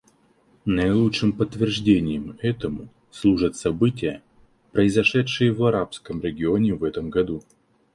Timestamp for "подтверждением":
1.31-2.35